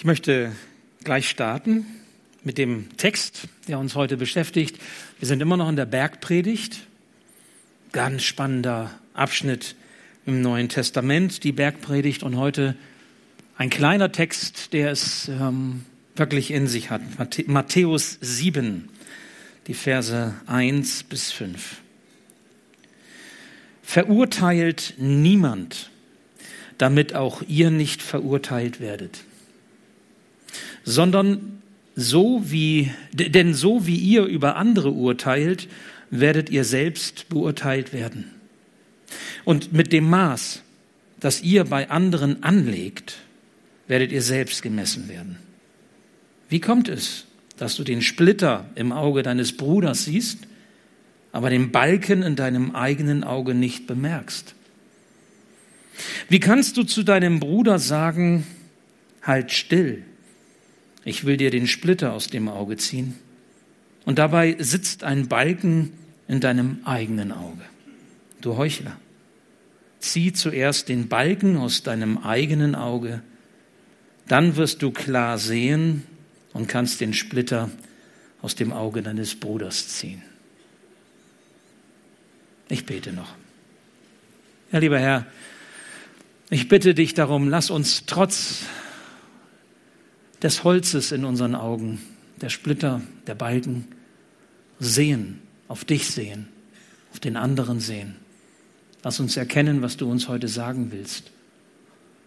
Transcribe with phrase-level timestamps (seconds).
[0.00, 0.50] Ich möchte
[1.04, 1.84] gleich starten
[2.42, 4.78] mit dem Text, der uns heute beschäftigt.
[5.18, 6.86] Wir sind immer noch in der Bergpredigt.
[7.92, 9.76] Ganz spannender Abschnitt
[10.24, 12.22] im Neuen Testament, die Bergpredigt.
[12.22, 12.76] Und heute
[13.58, 15.84] ein kleiner Text, der es ähm,
[16.16, 17.02] wirklich in sich hat.
[17.46, 18.88] Matthäus 7,
[19.66, 21.76] die Verse 1 bis 5.
[23.82, 25.90] Verurteilt niemand,
[26.78, 29.24] damit auch ihr nicht verurteilt werdet
[30.84, 31.60] sondern
[31.96, 35.68] so wie, denn so wie ihr über andere urteilt,
[36.10, 38.30] werdet ihr selbst beurteilt werden.
[39.44, 40.62] Und mit dem Maß,
[41.18, 43.18] das ihr bei anderen anlegt,
[43.86, 45.38] werdet ihr selbst gemessen werden.
[46.48, 47.26] Wie kommt es,
[47.58, 50.38] dass du den Splitter im Auge deines Bruders siehst,
[51.32, 54.54] aber den Balken in deinem eigenen Auge nicht bemerkst?
[56.28, 58.46] Wie kannst du zu deinem Bruder sagen,
[59.22, 60.02] halt still,
[61.04, 63.14] ich will dir den Splitter aus dem Auge ziehen.
[64.04, 65.92] Und dabei sitzt ein Balken
[66.28, 67.62] in deinem eigenen Auge.
[68.40, 68.96] Du Heuchler,
[69.98, 73.22] zieh zuerst den Balken aus deinem eigenen Auge,
[74.28, 76.04] dann wirst du klar sehen
[76.52, 77.70] und kannst den Splitter
[78.42, 80.22] aus dem Auge deines Bruders ziehen.
[82.68, 83.34] Ich bete noch.
[84.72, 85.26] Ja, lieber Herr,
[86.48, 88.62] ich bitte dich darum, lass uns trotz
[90.42, 92.00] des Holzes in unseren Augen,
[92.40, 93.86] der Splitter, der Balken,
[94.78, 96.48] sehen, auf dich sehen,
[97.12, 98.16] auf den anderen sehen.
[99.02, 101.30] Lass uns erkennen, was du uns heute sagen willst.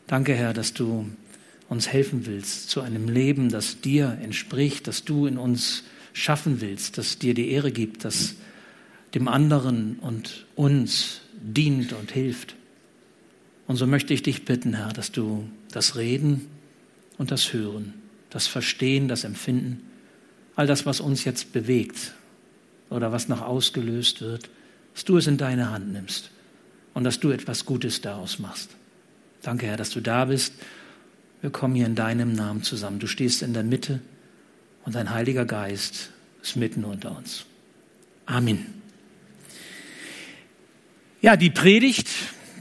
[0.08, 1.08] Danke, Herr, dass du
[1.70, 6.98] uns helfen willst zu einem Leben, das dir entspricht, das du in uns schaffen willst,
[6.98, 8.36] das dir die Ehre gibt, das
[9.16, 12.56] dem anderen und uns dient und hilft.
[13.68, 16.48] Und so möchte ich dich bitten, Herr, dass du das Reden
[17.18, 17.94] und das Hören
[18.34, 19.84] das Verstehen, das Empfinden,
[20.56, 22.14] all das, was uns jetzt bewegt
[22.90, 24.50] oder was noch ausgelöst wird,
[24.94, 26.32] dass du es in deine Hand nimmst
[26.96, 28.72] und dass du etwas Gutes daraus machst.
[29.44, 30.54] Danke, Herr, dass du da bist.
[31.42, 33.00] Wir kommen hier in deinem Namen zusammen.
[33.00, 34.00] Du stehst in der Mitte
[34.84, 36.10] und dein Heiliger Geist
[36.42, 37.46] ist mitten unter uns.
[38.26, 38.66] Amen.
[41.22, 42.10] Ja, die Predigt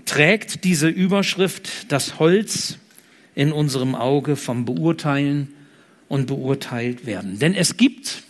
[0.05, 2.77] trägt diese Überschrift, das Holz
[3.35, 5.55] in unserem Auge vom Beurteilen
[6.13, 7.39] und beurteilt werden.
[7.39, 8.23] Denn es gibt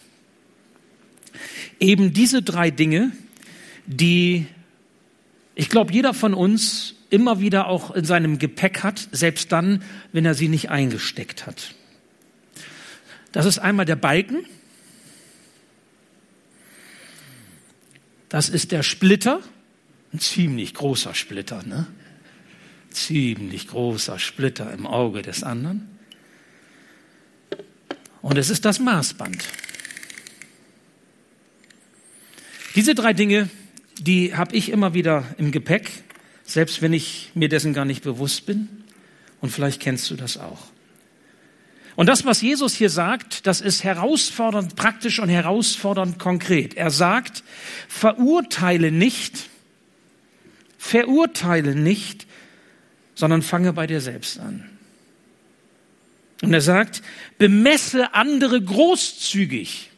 [1.81, 3.11] eben diese drei Dinge,
[3.87, 4.47] die
[5.57, 9.83] ich glaube, jeder von uns immer wieder auch in seinem Gepäck hat, selbst dann,
[10.13, 11.75] wenn er sie nicht eingesteckt hat.
[13.33, 14.45] Das ist einmal der Balken.
[18.29, 19.41] Das ist der Splitter,
[20.13, 21.89] ein ziemlich großer Splitter, ne?
[22.91, 25.92] Ziemlich großer Splitter im Auge des anderen.
[28.23, 29.45] Und es ist das Maßband.
[32.75, 33.51] Diese drei Dinge,
[33.99, 35.91] die habe ich immer wieder im Gepäck,
[36.45, 38.69] selbst wenn ich mir dessen gar nicht bewusst bin.
[39.41, 40.73] Und vielleicht kennst du das auch.
[41.95, 46.75] Und das, was Jesus hier sagt, das ist herausfordernd praktisch und herausfordernd konkret.
[46.75, 47.45] Er sagt,
[47.89, 49.51] verurteile nicht,
[50.79, 52.27] verurteile nicht,
[53.15, 54.72] sondern fange bei dir selbst an.
[56.43, 57.03] Und er sagt,
[57.39, 59.91] bemesse andere großzügig.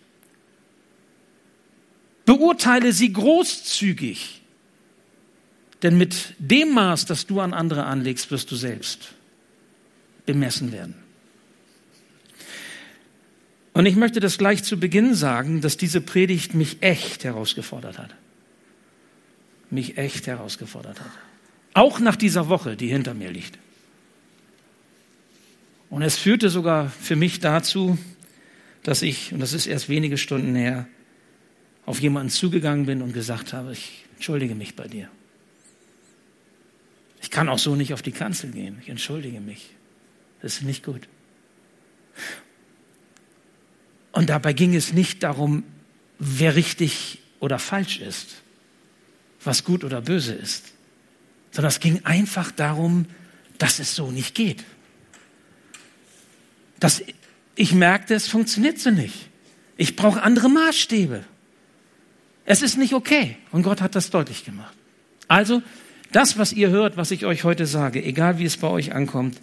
[2.26, 4.42] Beurteile sie großzügig.
[5.82, 9.14] Denn mit dem Maß, das du an andere anlegst, wirst du selbst
[10.26, 10.94] bemessen werden.
[13.72, 18.14] Und ich möchte das gleich zu Beginn sagen, dass diese Predigt mich echt herausgefordert hat.
[19.70, 21.10] Mich echt herausgefordert hat.
[21.72, 23.58] Auch nach dieser Woche, die hinter mir liegt.
[25.90, 27.98] Und es führte sogar für mich dazu,
[28.82, 30.86] dass ich, und das ist erst wenige Stunden her,
[31.86, 35.08] auf jemanden zugegangen bin und gesagt habe, ich entschuldige mich bei dir.
[37.20, 38.78] Ich kann auch so nicht auf die Kanzel gehen.
[38.82, 39.70] Ich entschuldige mich.
[40.42, 41.08] Das ist nicht gut.
[44.12, 45.64] Und dabei ging es nicht darum,
[46.18, 48.42] wer richtig oder falsch ist,
[49.42, 50.72] was gut oder böse ist,
[51.50, 53.06] sondern es ging einfach darum,
[53.58, 54.64] dass es so nicht geht
[56.84, 57.02] dass
[57.54, 59.30] ich merkte, es funktioniert so nicht.
[59.78, 61.24] Ich brauche andere Maßstäbe.
[62.44, 63.38] Es ist nicht okay.
[63.52, 64.76] Und Gott hat das deutlich gemacht.
[65.26, 65.62] Also,
[66.12, 69.40] das, was ihr hört, was ich euch heute sage, egal wie es bei euch ankommt,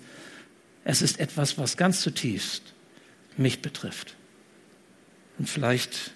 [0.83, 2.61] es ist etwas, was ganz zutiefst
[3.38, 4.15] mich betrifft.
[5.39, 6.11] Und vielleicht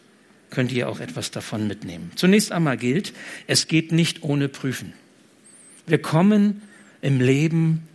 [0.51, 2.11] könnt ihr auch etwas davon mitnehmen.
[2.15, 3.13] Zunächst einmal gilt,
[3.47, 4.93] es geht nicht ohne Prüfen.
[5.87, 6.61] Wir kommen
[7.01, 7.87] im Leben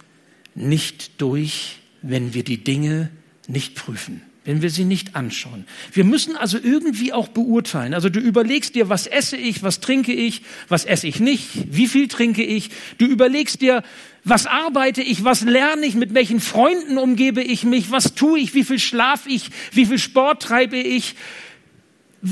[0.56, 3.10] nicht durch, wenn wir die Dinge
[3.50, 5.64] nicht prüfen, wenn wir sie nicht anschauen.
[5.92, 7.94] Wir müssen also irgendwie auch beurteilen.
[7.94, 11.86] Also du überlegst dir, was esse ich, was trinke ich, was esse ich nicht, wie
[11.86, 12.70] viel trinke ich.
[12.98, 13.82] Du überlegst dir,
[14.24, 18.54] was arbeite ich, was lerne ich, mit welchen Freunden umgebe ich mich, was tue ich,
[18.54, 21.16] wie viel schlaf ich, wie viel Sport treibe ich,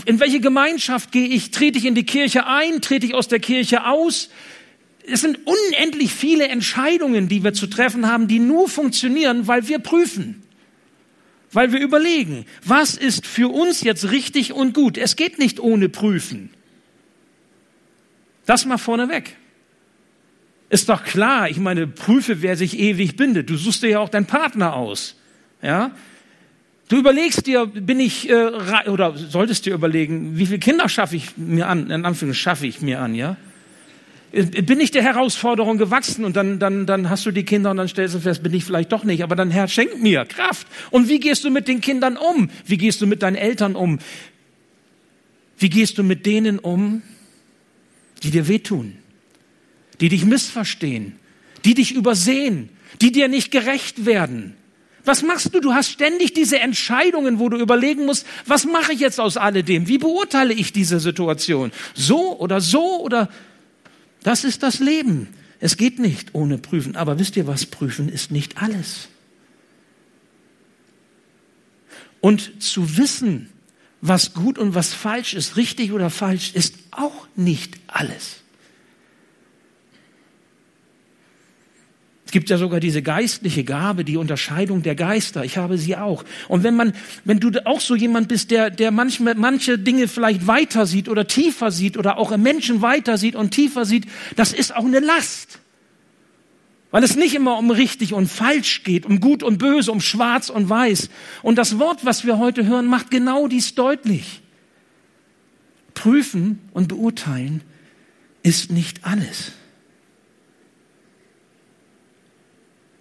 [0.04, 3.40] in welche Gemeinschaft gehe ich, trete ich in die Kirche ein, trete ich aus der
[3.40, 4.28] Kirche aus.
[5.06, 9.78] Es sind unendlich viele Entscheidungen, die wir zu treffen haben, die nur funktionieren, weil wir
[9.78, 10.42] prüfen.
[11.52, 14.98] Weil wir überlegen, was ist für uns jetzt richtig und gut.
[14.98, 16.50] Es geht nicht ohne Prüfen.
[18.44, 19.36] Das mal vorneweg.
[20.70, 23.48] Ist doch klar, ich meine, prüfe, wer sich ewig bindet.
[23.48, 25.16] Du suchst dir ja auch deinen Partner aus.
[25.62, 25.92] Ja?
[26.88, 28.50] Du überlegst dir, bin ich, äh,
[28.88, 32.80] oder solltest dir überlegen, wie viele Kinder schaffe ich mir an, in Anführungszeichen schaffe ich
[32.80, 33.36] mir an, ja?
[34.32, 37.76] Äh, bin ich der Herausforderung gewachsen und dann, dann, dann hast du die Kinder und
[37.76, 40.66] dann stellst du fest, bin ich vielleicht doch nicht, aber dann Herr, schenk mir Kraft.
[40.90, 42.50] Und wie gehst du mit den Kindern um?
[42.66, 43.98] Wie gehst du mit deinen Eltern um?
[45.58, 47.02] Wie gehst du mit denen um,
[48.22, 48.98] die dir wehtun?
[50.00, 51.18] die dich missverstehen,
[51.64, 52.70] die dich übersehen,
[53.00, 54.54] die dir nicht gerecht werden.
[55.04, 55.60] Was machst du?
[55.60, 59.88] Du hast ständig diese Entscheidungen, wo du überlegen musst, was mache ich jetzt aus alledem?
[59.88, 61.72] Wie beurteile ich diese Situation?
[61.94, 63.28] So oder so oder
[64.22, 65.28] das ist das Leben.
[65.60, 66.96] Es geht nicht ohne Prüfen.
[66.96, 67.66] Aber wisst ihr was?
[67.66, 69.08] Prüfen ist nicht alles.
[72.20, 73.50] Und zu wissen,
[74.00, 78.38] was gut und was falsch ist, richtig oder falsch, ist auch nicht alles.
[82.28, 85.46] Es gibt ja sogar diese geistliche Gabe, die Unterscheidung der Geister.
[85.46, 86.26] Ich habe sie auch.
[86.48, 86.92] Und wenn man,
[87.24, 91.26] wenn du auch so jemand bist, der, der manchmal, manche Dinge vielleicht weiter sieht oder
[91.26, 94.04] tiefer sieht oder auch im Menschen weiter sieht und tiefer sieht,
[94.36, 95.60] das ist auch eine Last.
[96.90, 100.50] Weil es nicht immer um richtig und falsch geht, um gut und böse, um schwarz
[100.50, 101.08] und weiß.
[101.42, 104.42] Und das Wort, was wir heute hören, macht genau dies deutlich.
[105.94, 107.62] Prüfen und beurteilen
[108.42, 109.52] ist nicht alles.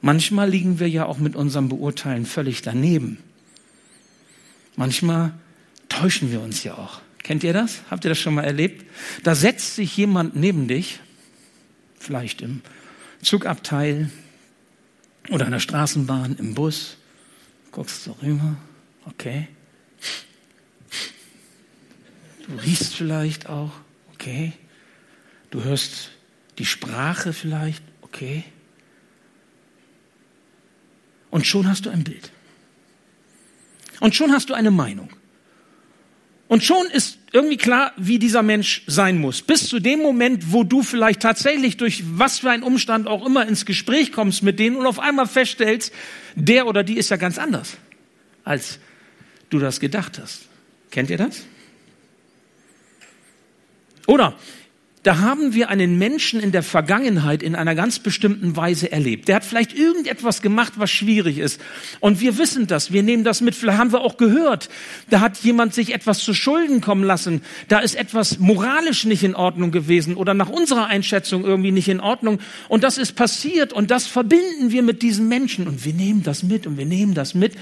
[0.01, 3.17] Manchmal liegen wir ja auch mit unserem Beurteilen völlig daneben.
[4.75, 5.33] Manchmal
[5.89, 7.01] täuschen wir uns ja auch.
[7.23, 7.81] Kennt ihr das?
[7.89, 8.85] Habt ihr das schon mal erlebt?
[9.23, 10.99] Da setzt sich jemand neben dich,
[11.99, 12.61] vielleicht im
[13.21, 14.09] Zugabteil
[15.29, 16.97] oder in der Straßenbahn, im Bus,
[17.71, 18.55] guckst so rüber,
[19.05, 19.47] okay.
[22.47, 23.71] Du riechst vielleicht auch,
[24.13, 24.53] okay.
[25.49, 26.11] Du hörst
[26.59, 28.43] die Sprache vielleicht, okay.
[31.37, 32.31] Und schon hast du ein Bild.
[33.99, 35.11] Und schon hast du eine Meinung.
[36.47, 39.43] Und schon ist irgendwie klar, wie dieser Mensch sein muss.
[39.43, 43.47] Bis zu dem Moment, wo du vielleicht tatsächlich durch was für einen Umstand auch immer
[43.47, 45.93] ins Gespräch kommst mit denen und auf einmal feststellst,
[46.33, 47.77] der oder die ist ja ganz anders,
[48.43, 48.79] als
[49.51, 50.47] du das gedacht hast.
[50.89, 51.43] Kennt ihr das?
[54.07, 54.33] Oder
[55.03, 59.27] da haben wir einen Menschen in der Vergangenheit in einer ganz bestimmten Weise erlebt.
[59.27, 61.61] Der hat vielleicht irgendetwas gemacht, was schwierig ist.
[61.99, 64.69] Und wir wissen das, wir nehmen das mit, vielleicht haben wir auch gehört.
[65.09, 67.41] Da hat jemand sich etwas zu Schulden kommen lassen.
[67.67, 71.99] Da ist etwas moralisch nicht in Ordnung gewesen oder nach unserer Einschätzung irgendwie nicht in
[71.99, 72.39] Ordnung.
[72.67, 75.67] Und das ist passiert und das verbinden wir mit diesen Menschen.
[75.67, 77.53] Und wir nehmen das mit und wir nehmen das mit.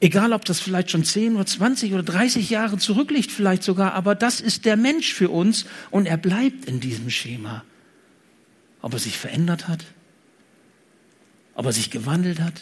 [0.00, 4.14] Egal, ob das vielleicht schon 10 oder 20 oder 30 Jahre zurückliegt, vielleicht sogar, aber
[4.14, 7.64] das ist der Mensch für uns und er bleibt in diesem Schema.
[8.82, 9.84] Ob er sich verändert hat,
[11.54, 12.60] ob er sich gewandelt hat,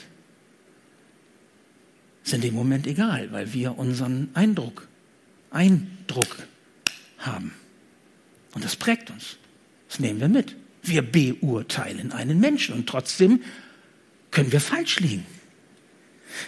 [2.25, 4.87] ist in dem Moment egal, weil wir unseren Eindruck,
[5.50, 6.38] Eindruck
[7.19, 7.53] haben.
[8.55, 9.37] Und das prägt uns.
[9.88, 10.55] Das nehmen wir mit.
[10.83, 13.43] Wir beurteilen einen Menschen und trotzdem
[14.31, 15.26] können wir falsch liegen.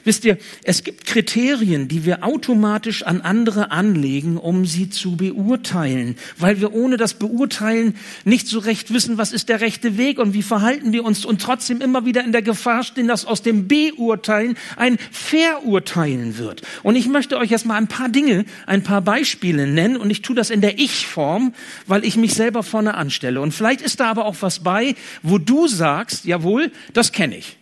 [0.04, 6.16] Wisst ihr, es gibt Kriterien, die wir automatisch an andere anlegen, um sie zu beurteilen,
[6.38, 10.34] weil wir ohne das Beurteilen nicht so recht wissen, was ist der rechte Weg und
[10.34, 13.68] wie verhalten wir uns und trotzdem immer wieder in der Gefahr stehen, dass aus dem
[13.68, 16.62] Beurteilen ein Verurteilen wird.
[16.82, 20.22] Und ich möchte euch jetzt mal ein paar Dinge, ein paar Beispiele nennen und ich
[20.22, 21.54] tue das in der Ich-Form,
[21.86, 23.40] weil ich mich selber vorne anstelle.
[23.40, 27.56] Und vielleicht ist da aber auch was bei, wo du sagst, jawohl, das kenne ich.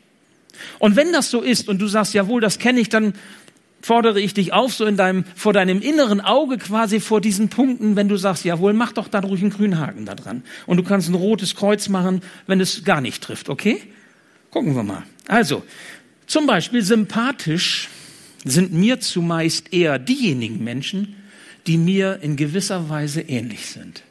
[0.79, 3.15] Und wenn das so ist und du sagst, jawohl, das kenne ich, dann
[3.85, 7.97] fordere ich dich auf, so in deinem, vor deinem inneren Auge quasi vor diesen Punkten,
[7.97, 10.43] wenn du sagst, jawohl, mach doch da ruhig einen grünen Haken da dran.
[10.67, 13.83] Und du kannst ein rotes Kreuz machen, wenn es gar nicht trifft, okay?
[14.51, 15.03] Gucken wir mal.
[15.29, 15.65] Also,
[16.27, 17.91] zum Beispiel sympathisch
[18.45, 21.17] sind mir zumeist eher diejenigen Menschen,
[21.67, 24.03] die mir in gewisser Weise ähnlich sind.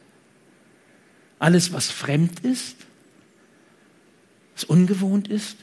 [1.40, 2.78] Alles, was fremd ist,
[4.56, 5.58] was ungewohnt ist,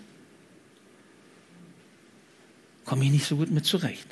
[2.90, 4.08] komme ich nicht so gut mit zurecht.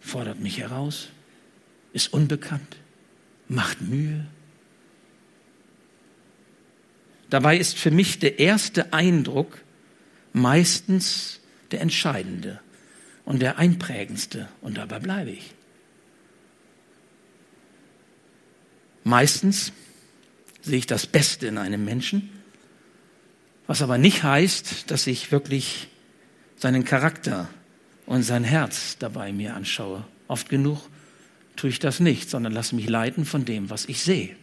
[0.00, 1.10] Fordert mich heraus,
[1.92, 2.78] ist unbekannt,
[3.48, 4.26] macht Mühe.
[7.28, 9.62] Dabei ist für mich der erste Eindruck
[10.32, 12.60] meistens der entscheidende
[13.26, 15.52] und der einprägendste und dabei bleibe ich.
[19.04, 19.70] Meistens
[20.62, 22.30] sehe ich das Beste in einem Menschen,
[23.66, 25.88] was aber nicht heißt, dass ich wirklich
[26.56, 27.50] seinen Charakter
[28.12, 30.04] und sein Herz dabei mir anschaue.
[30.28, 30.80] Oft genug
[31.56, 34.36] tue ich das nicht, sondern lasse mich leiten von dem, was ich sehe.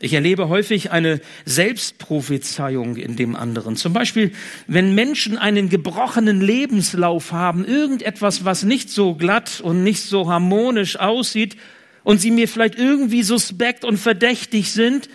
[0.00, 3.76] Ich erlebe häufig eine Selbstprophezeiung in dem anderen.
[3.76, 4.32] Zum Beispiel,
[4.66, 10.98] wenn Menschen einen gebrochenen Lebenslauf haben, irgendetwas, was nicht so glatt und nicht so harmonisch
[10.98, 11.56] aussieht
[12.02, 15.08] und sie mir vielleicht irgendwie suspekt und verdächtig sind,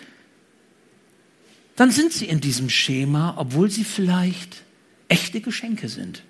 [1.76, 4.62] dann sind sie in diesem Schema, obwohl sie vielleicht
[5.08, 6.22] echte Geschenke sind,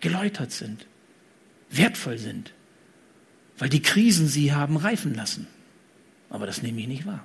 [0.00, 0.86] geläutert sind,
[1.70, 2.52] wertvoll sind,
[3.58, 5.46] weil die Krisen sie haben reifen lassen.
[6.28, 7.24] Aber das nehme ich nicht wahr.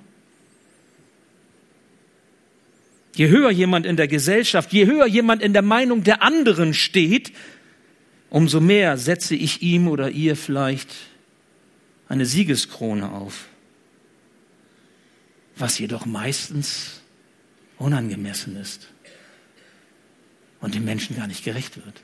[3.14, 7.32] Je höher jemand in der Gesellschaft, je höher jemand in der Meinung der anderen steht,
[8.30, 10.94] umso mehr setze ich ihm oder ihr vielleicht
[12.08, 13.46] eine Siegeskrone auf,
[15.56, 17.01] was jedoch meistens
[17.82, 18.88] unangemessen ist
[20.60, 22.02] und dem Menschen gar nicht gerecht wird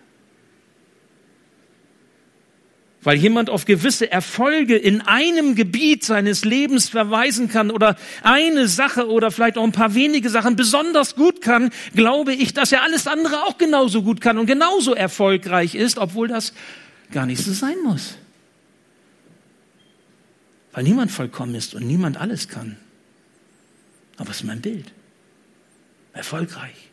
[3.02, 9.08] weil jemand auf gewisse Erfolge in einem Gebiet seines Lebens verweisen kann oder eine Sache
[9.08, 13.06] oder vielleicht auch ein paar wenige Sachen besonders gut kann, glaube ich, dass er alles
[13.06, 16.52] andere auch genauso gut kann und genauso erfolgreich ist, obwohl das
[17.12, 18.16] gar nicht so sein muss.
[20.72, 22.76] Weil niemand vollkommen ist und niemand alles kann.
[24.16, 24.92] Aber es ist mein Bild.
[26.18, 26.90] Erfolgreich.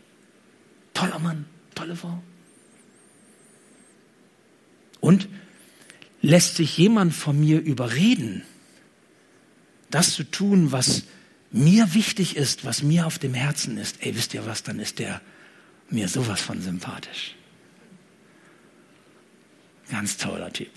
[0.94, 2.22] Toller Mann, tolle Frau.
[5.01, 5.27] Und
[6.22, 8.44] lässt sich jemand von mir überreden,
[9.89, 11.03] das zu tun, was
[11.51, 15.00] mir wichtig ist, was mir auf dem Herzen ist, ey, wisst ihr was, dann ist
[15.00, 15.22] der
[15.89, 17.36] mir sowas von sympathisch.
[19.89, 20.72] Ganz toller Typ.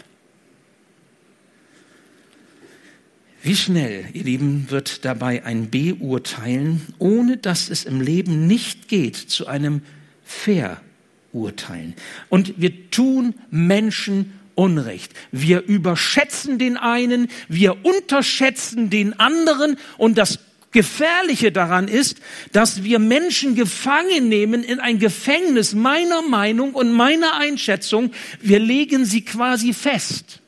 [3.49, 9.17] Wie schnell, ihr Lieben, wird dabei ein Beurteilen, ohne dass es im Leben nicht geht,
[9.17, 9.81] zu einem
[10.23, 11.95] Verurteilen.
[12.29, 15.15] Und wir tun Menschen Unrecht.
[15.33, 20.41] Wir überschätzen den einen, wir unterschätzen den anderen und das
[20.71, 22.19] Gefährliche daran ist,
[22.53, 28.11] dass wir Menschen gefangen nehmen in ein Gefängnis meiner Meinung und meiner Einschätzung.
[28.43, 30.43] Wir legen sie quasi fest.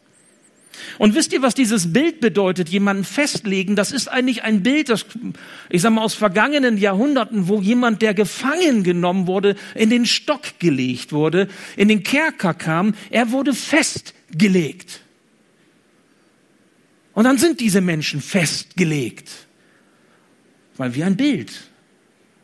[0.99, 3.77] Und wisst ihr, was dieses Bild bedeutet, jemanden festlegen?
[3.77, 5.07] Das ist eigentlich ein Bild, das,
[5.69, 10.43] ich sag mal, aus vergangenen Jahrhunderten, wo jemand, der gefangen genommen wurde, in den Stock
[10.59, 15.01] gelegt wurde, in den Kerker kam, er wurde festgelegt.
[17.13, 19.31] Und dann sind diese Menschen festgelegt,
[20.77, 21.53] weil wir ein Bild,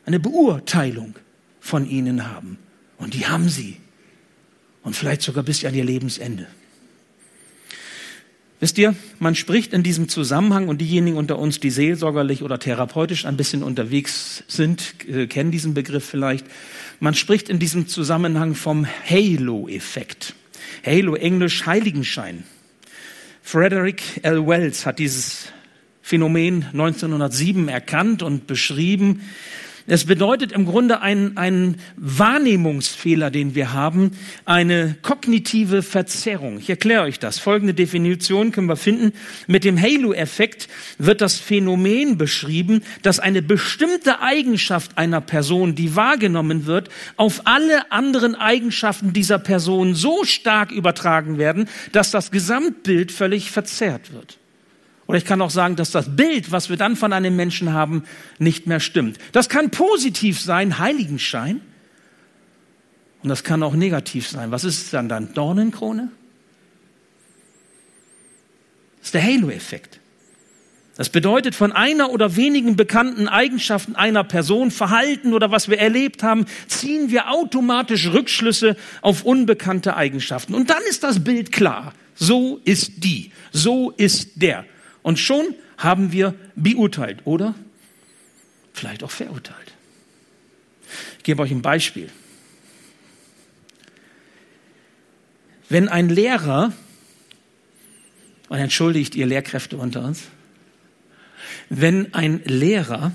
[0.05, 1.15] eine Beurteilung
[1.59, 2.57] von ihnen haben.
[2.97, 3.77] Und die haben sie.
[4.83, 6.47] Und vielleicht sogar bis an ihr Lebensende.
[8.59, 13.25] Wisst ihr, man spricht in diesem Zusammenhang und diejenigen unter uns, die seelsorgerlich oder therapeutisch
[13.25, 16.45] ein bisschen unterwegs sind, äh, kennen diesen Begriff vielleicht.
[16.99, 20.33] Man spricht in diesem Zusammenhang vom Halo-Effekt.
[20.83, 22.45] Halo, Englisch Heiligenschein.
[23.43, 24.47] Frederick L.
[24.47, 25.49] Wells hat dieses
[26.01, 29.21] Phänomen 1907 erkannt und beschrieben.
[29.89, 34.11] Es bedeutet im Grunde einen, einen Wahrnehmungsfehler, den wir haben,
[34.43, 36.59] eine kognitive Verzerrung.
[36.59, 37.39] Ich erkläre euch das.
[37.39, 39.13] Folgende Definition können wir finden.
[39.47, 40.67] Mit dem Halo-Effekt
[40.97, 47.89] wird das Phänomen beschrieben, dass eine bestimmte Eigenschaft einer Person, die wahrgenommen wird, auf alle
[47.89, 54.37] anderen Eigenschaften dieser Person so stark übertragen werden, dass das Gesamtbild völlig verzerrt wird.
[55.07, 58.03] Oder ich kann auch sagen, dass das Bild, was wir dann von einem Menschen haben,
[58.39, 59.17] nicht mehr stimmt.
[59.31, 61.61] Das kann positiv sein, Heiligenschein.
[63.23, 64.51] Und das kann auch negativ sein.
[64.51, 65.33] Was ist dann dann?
[65.33, 66.09] Dornenkrone?
[68.99, 69.99] Das ist der Halo-Effekt.
[70.97, 76.23] Das bedeutet, von einer oder wenigen bekannten Eigenschaften einer Person, Verhalten oder was wir erlebt
[76.23, 80.55] haben, ziehen wir automatisch Rückschlüsse auf unbekannte Eigenschaften.
[80.55, 81.93] Und dann ist das Bild klar.
[82.15, 83.31] So ist die.
[83.51, 84.65] So ist der.
[85.01, 87.55] Und schon haben wir beurteilt oder
[88.73, 89.73] vielleicht auch verurteilt.
[91.17, 92.09] Ich gebe euch ein Beispiel.
[95.69, 96.71] Wenn ein Lehrer,
[98.49, 100.23] und entschuldigt ihr Lehrkräfte unter uns,
[101.69, 103.11] wenn ein Lehrer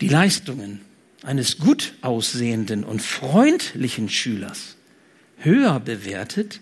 [0.00, 0.80] die Leistungen
[1.22, 4.76] eines gut aussehenden und freundlichen Schülers
[5.36, 6.60] höher bewertet,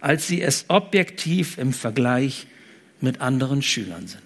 [0.00, 2.46] als sie es objektiv im Vergleich
[3.02, 4.22] mit anderen Schülern sind.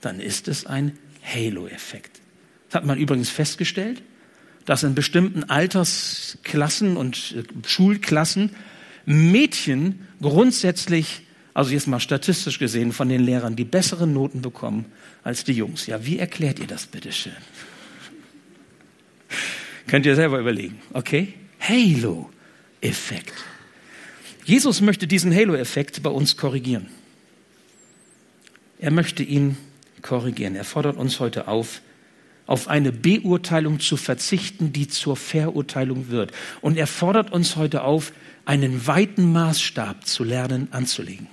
[0.00, 2.20] Dann ist es ein Halo-Effekt.
[2.68, 4.02] Das hat man übrigens festgestellt,
[4.64, 8.50] dass in bestimmten Altersklassen und äh, Schulklassen
[9.06, 11.22] Mädchen grundsätzlich,
[11.54, 14.86] also jetzt mal statistisch gesehen, von den Lehrern die besseren Noten bekommen
[15.22, 15.86] als die Jungs.
[15.86, 17.32] Ja, wie erklärt ihr das bitte schön?
[19.86, 21.34] Könnt ihr selber überlegen, okay?
[21.60, 23.32] Halo-Effekt.
[24.44, 26.88] Jesus möchte diesen Halo-Effekt bei uns korrigieren.
[28.78, 29.56] Er möchte ihn
[30.02, 30.54] korrigieren.
[30.54, 31.80] Er fordert uns heute auf,
[32.46, 36.32] auf eine Beurteilung zu verzichten, die zur Verurteilung wird.
[36.60, 38.12] Und er fordert uns heute auf,
[38.44, 41.26] einen weiten Maßstab zu lernen anzulegen.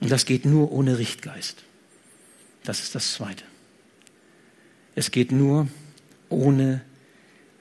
[0.00, 1.64] Und das geht nur ohne Richtgeist.
[2.62, 3.44] Das ist das Zweite.
[4.94, 5.68] Es geht nur
[6.28, 6.82] ohne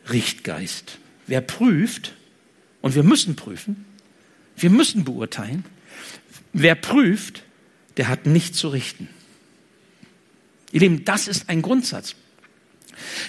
[0.09, 0.99] Richtgeist.
[1.25, 2.13] Wer prüft,
[2.81, 3.85] und wir müssen prüfen,
[4.57, 5.65] wir müssen beurteilen,
[6.51, 7.43] wer prüft,
[7.97, 9.07] der hat nicht zu richten.
[10.71, 12.15] Ihr Lieben, das ist ein Grundsatz.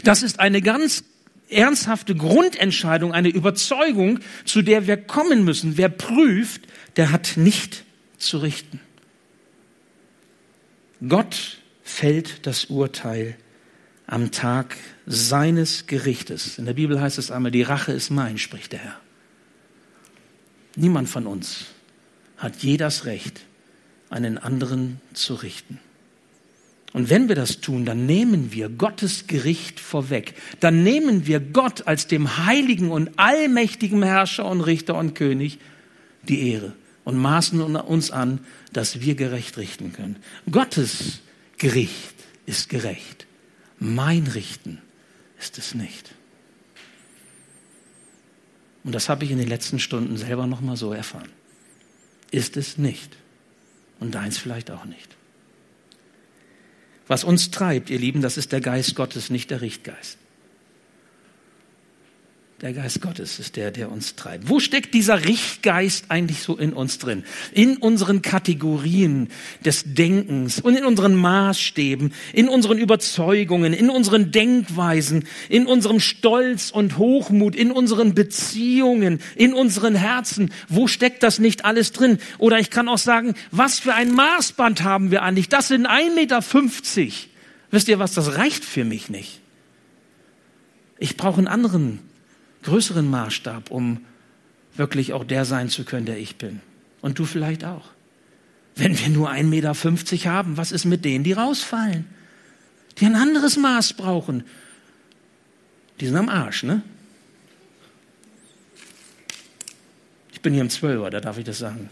[0.02, 1.04] Das ist eine ganz
[1.48, 5.76] ernsthafte Grundentscheidung, eine Überzeugung, zu der wir kommen müssen.
[5.76, 6.62] Wer prüft,
[6.96, 7.84] der hat nicht
[8.18, 8.80] zu richten.
[11.06, 13.36] Gott fällt das Urteil
[14.06, 16.58] am Tag seines Gerichtes.
[16.58, 19.00] In der Bibel heißt es einmal, die Rache ist mein, spricht der Herr.
[20.76, 21.66] Niemand von uns
[22.36, 23.42] hat je das Recht,
[24.10, 25.80] einen anderen zu richten.
[26.92, 30.34] Und wenn wir das tun, dann nehmen wir Gottes Gericht vorweg.
[30.60, 35.58] Dann nehmen wir Gott als dem heiligen und allmächtigen Herrscher und Richter und König
[36.22, 38.38] die Ehre und maßen uns an,
[38.72, 40.16] dass wir gerecht richten können.
[40.50, 41.20] Gottes
[41.58, 42.14] Gericht
[42.46, 43.26] ist gerecht.
[43.80, 44.80] Mein Richten
[45.40, 46.14] ist es nicht.
[48.84, 51.30] Und das habe ich in den letzten Stunden selber noch mal so erfahren.
[52.30, 53.16] Ist es nicht.
[54.00, 55.16] Und deins vielleicht auch nicht.
[57.06, 60.18] Was uns treibt, ihr Lieben, das ist der Geist Gottes, nicht der Richtgeist.
[62.60, 64.48] Der Geist Gottes ist der, der uns treibt.
[64.48, 67.24] Wo steckt dieser Richtgeist eigentlich so in uns drin?
[67.52, 69.28] In unseren Kategorien
[69.64, 76.70] des Denkens und in unseren Maßstäben, in unseren Überzeugungen, in unseren Denkweisen, in unserem Stolz
[76.70, 80.52] und Hochmut, in unseren Beziehungen, in unseren Herzen.
[80.68, 82.18] Wo steckt das nicht alles drin?
[82.38, 85.48] Oder ich kann auch sagen, was für ein Maßband haben wir eigentlich?
[85.48, 86.40] Das sind 1,50 Meter.
[87.72, 89.40] Wisst ihr was, das reicht für mich nicht.
[91.00, 92.13] Ich brauche einen anderen
[92.64, 94.04] größeren Maßstab, um
[94.76, 96.60] wirklich auch der sein zu können, der ich bin.
[97.00, 97.90] Und du vielleicht auch.
[98.76, 102.06] Wenn wir nur 1,50 Meter haben, was ist mit denen, die rausfallen?
[102.98, 104.44] Die ein anderes Maß brauchen.
[106.00, 106.82] Die sind am Arsch, ne?
[110.32, 111.88] Ich bin hier im Zwölfer, da darf ich das sagen.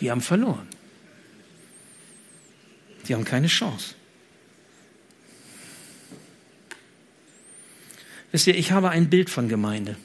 [0.00, 0.66] Die haben verloren.
[3.06, 3.94] Die haben keine Chance.
[8.32, 9.96] Wisst ihr, ich habe ein Bild von Gemeinde.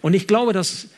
[0.00, 0.88] Und ich glaube, dass,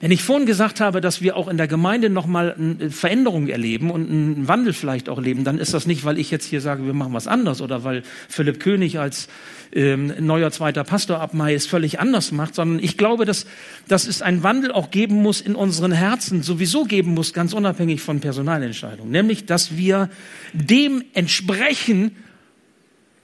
[0.00, 3.90] wenn ich vorhin gesagt habe, dass wir auch in der Gemeinde nochmal eine Veränderung erleben
[3.90, 6.84] und einen Wandel vielleicht auch erleben, dann ist das nicht, weil ich jetzt hier sage,
[6.84, 9.28] wir machen was anders oder weil Philipp König als
[9.72, 13.46] ähm, neuer zweiter Pastor ab Mai es völlig anders macht, sondern ich glaube, dass,
[13.88, 18.02] dass es einen Wandel auch geben muss in unseren Herzen, sowieso geben muss, ganz unabhängig
[18.02, 19.10] von Personalentscheidungen.
[19.10, 20.10] Nämlich, dass wir
[20.52, 22.14] dem entsprechen,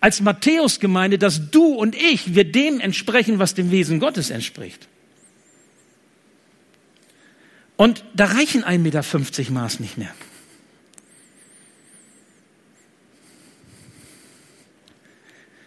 [0.00, 4.88] als Matthäus-Gemeinde, dass du und ich, wir dem entsprechen, was dem Wesen Gottes entspricht.
[7.76, 10.12] Und da reichen 1,50 Meter Maß nicht mehr.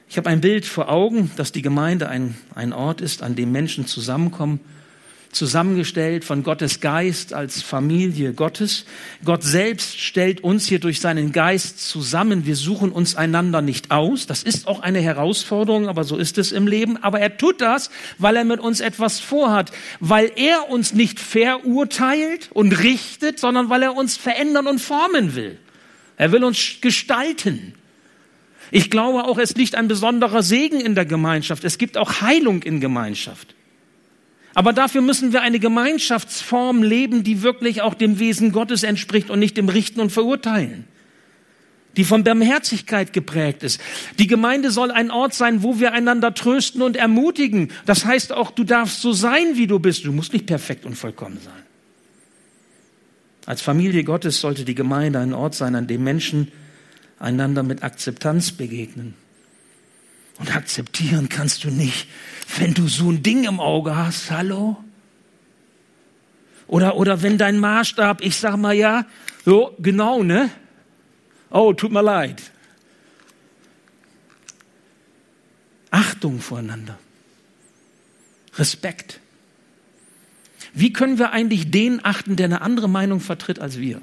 [0.10, 3.54] Ich habe ein Bild vor Augen, dass die Gemeinde ein, ein Ort ist, an dem
[3.54, 4.60] Menschen zusammenkommen,
[5.32, 8.86] zusammengestellt von Gottes Geist als Familie Gottes.
[9.24, 12.46] Gott selbst stellt uns hier durch seinen Geist zusammen.
[12.46, 14.28] Wir suchen uns einander nicht aus.
[14.28, 16.98] Das ist auch eine Herausforderung, aber so ist es im Leben.
[16.98, 22.50] Aber er tut das, weil er mit uns etwas vorhat, weil er uns nicht verurteilt
[22.54, 25.58] und richtet, sondern weil er uns verändern und formen will.
[26.18, 27.74] Er will uns gestalten.
[28.72, 31.64] Ich glaube auch, es liegt ein besonderer Segen in der Gemeinschaft.
[31.64, 33.56] Es gibt auch Heilung in Gemeinschaft.
[34.54, 39.40] Aber dafür müssen wir eine Gemeinschaftsform leben, die wirklich auch dem Wesen Gottes entspricht und
[39.40, 40.86] nicht dem Richten und Verurteilen.
[41.98, 43.82] Die von Barmherzigkeit geprägt ist.
[44.18, 47.70] Die Gemeinde soll ein Ort sein, wo wir einander trösten und ermutigen.
[47.86, 50.06] Das heißt auch, du darfst so sein, wie du bist.
[50.06, 51.64] Du musst nicht perfekt und vollkommen sein.
[53.46, 56.52] Als Familie Gottes sollte die Gemeinde ein Ort sein, an dem Menschen
[57.20, 59.16] einander mit Akzeptanz begegnen.
[60.40, 62.08] Und akzeptieren kannst du nicht,
[62.58, 64.32] wenn du so ein Ding im Auge hast.
[64.32, 64.84] Hallo?
[66.68, 69.06] Oder, oder wenn dein Maßstab, ich sag mal ja,
[69.44, 70.50] so, genau, ne?
[71.50, 72.52] Oh, tut mir leid.
[75.90, 76.98] Achtung voreinander.
[78.58, 79.20] Respekt.
[80.74, 84.02] Wie können wir eigentlich den achten, der eine andere Meinung vertritt als wir?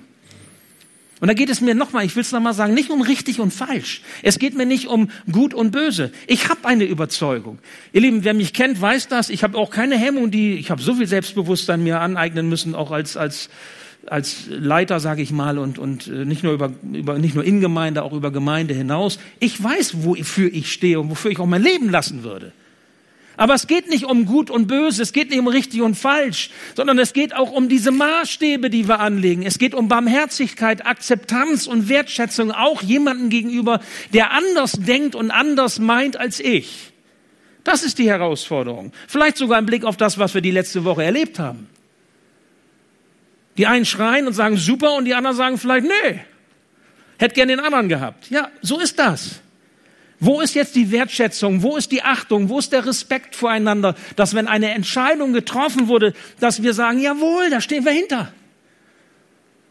[1.21, 3.53] Und da geht es mir nochmal, ich will es nochmal sagen, nicht um richtig und
[3.53, 4.03] falsch.
[4.23, 6.13] Es geht mir nicht um gut und böse.
[6.27, 7.59] Ich habe eine Überzeugung.
[7.93, 9.31] Ihr Lieben, wer mich kennt, weiß das.
[9.31, 12.91] Ich habe auch keine Hemmung, die ich habe so viel Selbstbewusstsein mir aneignen müssen, auch
[12.91, 13.49] als als
[14.07, 17.61] als Leiter, sage ich mal, und, und äh, nicht nur über, über nicht nur in
[17.61, 19.19] Gemeinde, auch über Gemeinde hinaus.
[19.39, 22.53] Ich weiß, wofür ich stehe und wofür ich auch mein Leben lassen würde.
[23.39, 26.51] Aber es geht nicht um gut und böse, es geht nicht um richtig und falsch,
[26.75, 29.45] sondern es geht auch um diese Maßstäbe, die wir anlegen.
[29.47, 33.81] Es geht um Barmherzigkeit, Akzeptanz und Wertschätzung auch jemandem gegenüber,
[34.13, 36.93] der anders denkt und anders meint als ich.
[37.63, 38.93] Das ist die Herausforderung.
[39.07, 41.69] Vielleicht sogar im Blick auf das, was wir die letzte Woche erlebt haben.
[43.57, 46.21] Die einen schreien und sagen super und die anderen sagen vielleicht nee.
[47.21, 48.31] Hätte gern den anderen gehabt.
[48.31, 49.41] Ja, so ist das.
[50.21, 51.63] Wo ist jetzt die Wertschätzung?
[51.63, 52.49] Wo ist die Achtung?
[52.49, 53.95] Wo ist der Respekt voreinander?
[54.17, 58.33] Dass wenn eine Entscheidung getroffen wurde, dass wir sagen, jawohl, da stehen wir hinter.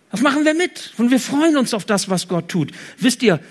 [0.10, 0.94] Das machen wir mit.
[0.98, 2.72] Und wir freuen uns auf das, was Gott tut.
[2.98, 3.42] Wisst ihr,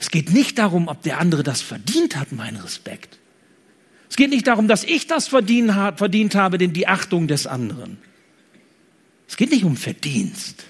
[0.00, 3.18] es geht nicht darum, ob der andere das verdient hat, mein Respekt.
[4.10, 7.98] Es geht nicht darum, dass ich das verdient habe, denn die Achtung des anderen.
[9.28, 10.64] Es geht nicht um Verdienst.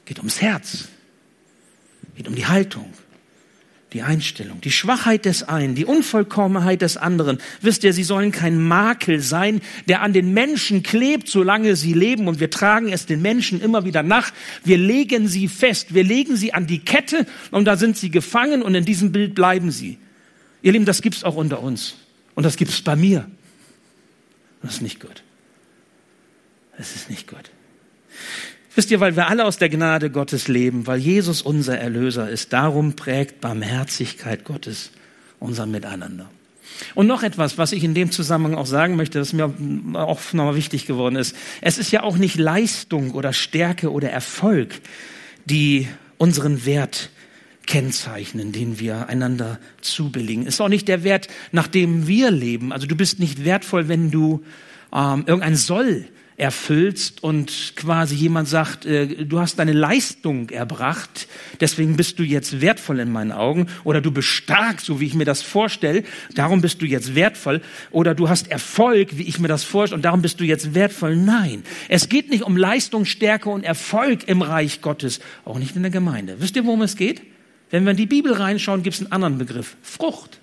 [0.00, 0.88] Es geht ums Herz.
[2.08, 2.90] Es geht um die Haltung
[3.92, 7.38] die Einstellung, die Schwachheit des einen, die Unvollkommenheit des anderen.
[7.62, 12.28] Wisst ihr, sie sollen kein Makel sein, der an den Menschen klebt, solange sie leben.
[12.28, 14.30] Und wir tragen es den Menschen immer wieder nach.
[14.62, 15.94] Wir legen sie fest.
[15.94, 19.34] Wir legen sie an die Kette und da sind sie gefangen und in diesem Bild
[19.34, 19.96] bleiben sie.
[20.60, 21.94] Ihr Lieben, das gibt's auch unter uns.
[22.34, 23.28] Und das gibt's bei mir.
[24.62, 25.22] Das ist nicht gut.
[26.76, 27.50] Das ist nicht gut.
[28.78, 32.52] Wisst ihr, weil wir alle aus der Gnade Gottes leben, weil Jesus unser Erlöser ist,
[32.52, 34.92] darum prägt Barmherzigkeit Gottes
[35.40, 36.30] unser Miteinander.
[36.94, 39.52] Und noch etwas, was ich in dem Zusammenhang auch sagen möchte, das mir
[39.94, 41.34] auch nochmal wichtig geworden ist.
[41.60, 44.80] Es ist ja auch nicht Leistung oder Stärke oder Erfolg,
[45.44, 47.10] die unseren Wert
[47.66, 50.46] kennzeichnen, den wir einander zubilligen.
[50.46, 52.72] Es ist auch nicht der Wert, nach dem wir leben.
[52.72, 54.44] Also du bist nicht wertvoll, wenn du
[54.94, 56.04] ähm, irgendein Soll
[56.38, 61.26] erfüllst und quasi jemand sagt, äh, du hast deine Leistung erbracht,
[61.60, 65.14] deswegen bist du jetzt wertvoll in meinen Augen oder du bist stark, so wie ich
[65.14, 69.48] mir das vorstelle, darum bist du jetzt wertvoll oder du hast Erfolg, wie ich mir
[69.48, 71.16] das vorstelle und darum bist du jetzt wertvoll.
[71.16, 75.82] Nein, es geht nicht um Leistung, Stärke und Erfolg im Reich Gottes, auch nicht in
[75.82, 76.36] der Gemeinde.
[76.38, 77.20] Wisst ihr, worum es geht?
[77.70, 79.76] Wenn wir in die Bibel reinschauen, gibt es einen anderen Begriff.
[79.82, 80.38] Frucht.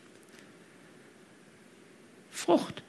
[2.31, 2.83] Frucht.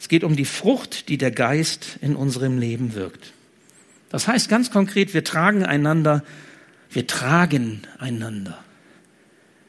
[0.11, 3.31] geht um die Frucht, die der Geist in unserem Leben wirkt.
[4.09, 6.21] Das heißt ganz konkret, wir tragen einander,
[6.89, 8.61] wir tragen einander.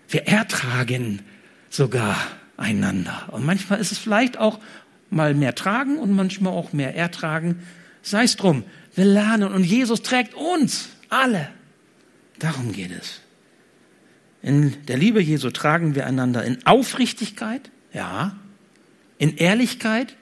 [0.09, 1.21] Wir ertragen
[1.71, 2.17] sogar
[2.57, 3.29] einander.
[3.31, 4.59] Und manchmal ist es vielleicht auch
[5.11, 7.63] mal mehr tragen und manchmal auch mehr ertragen.
[8.03, 8.65] Sei es drum,
[8.97, 11.51] wir lernen und Jesus trägt uns alle.
[12.41, 13.21] Darum geht es.
[14.43, 18.35] In der Liebe Jesu tragen wir einander in Aufrichtigkeit, ja,
[19.19, 20.17] in Ehrlichkeit,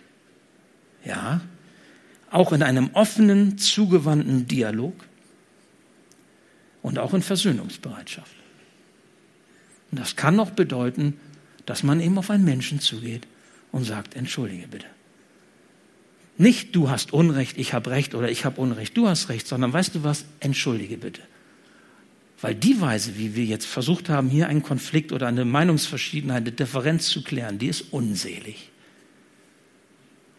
[1.04, 1.40] ja,
[2.30, 4.94] auch in einem offenen, zugewandten Dialog
[6.82, 8.34] und auch in Versöhnungsbereitschaft.
[9.90, 11.18] Und das kann auch bedeuten,
[11.66, 13.26] dass man eben auf einen Menschen zugeht
[13.72, 14.86] und sagt, entschuldige bitte.
[16.38, 19.72] Nicht du hast Unrecht, ich habe Recht oder ich habe Unrecht, du hast Recht, sondern
[19.72, 21.20] weißt du was, entschuldige bitte.
[22.40, 26.52] Weil die Weise, wie wir jetzt versucht haben, hier einen Konflikt oder eine Meinungsverschiedenheit, eine
[26.52, 28.69] Differenz zu klären, die ist unselig.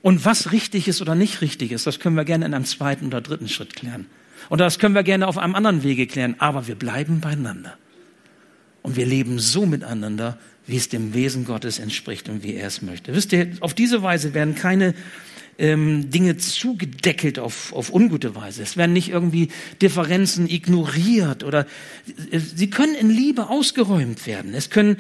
[0.01, 3.05] Und was richtig ist oder nicht richtig ist, das können wir gerne in einem zweiten
[3.05, 4.07] oder dritten Schritt klären.
[4.49, 6.35] Oder das können wir gerne auf einem anderen Wege klären.
[6.39, 7.77] Aber wir bleiben beieinander.
[8.81, 12.81] Und wir leben so miteinander, wie es dem Wesen Gottes entspricht und wie er es
[12.81, 13.13] möchte.
[13.13, 14.95] Wisst ihr, auf diese Weise werden keine
[15.57, 18.63] ähm, Dinge zugedeckelt auf, auf ungute Weise.
[18.63, 19.49] Es werden nicht irgendwie
[19.81, 21.67] Differenzen ignoriert oder
[22.31, 24.53] äh, sie können in Liebe ausgeräumt werden.
[24.55, 24.97] Es können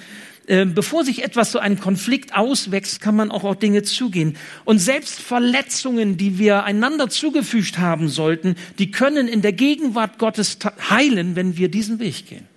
[0.47, 4.37] äh, bevor sich etwas so ein Konflikt auswächst, kann man auch auf Dinge zugehen.
[4.65, 10.57] Und selbst Verletzungen, die wir einander zugefügt haben sollten, die können in der Gegenwart Gottes
[10.89, 12.47] heilen, wenn wir diesen Weg gehen.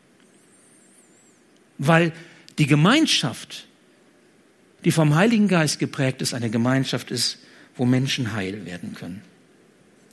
[1.76, 2.12] Weil
[2.58, 3.66] die Gemeinschaft,
[4.84, 7.38] die vom Heiligen Geist geprägt ist, eine Gemeinschaft ist,
[7.76, 9.22] wo Menschen heil werden können.